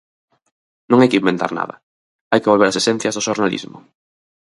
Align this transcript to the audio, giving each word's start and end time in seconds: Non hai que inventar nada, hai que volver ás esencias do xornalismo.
Non 0.89 0.99
hai 0.99 1.09
que 1.11 1.19
inventar 1.21 1.51
nada, 1.59 1.75
hai 2.31 2.39
que 2.41 2.51
volver 2.51 2.67
ás 2.69 2.79
esencias 2.81 3.15
do 3.15 3.25
xornalismo. 3.27 3.77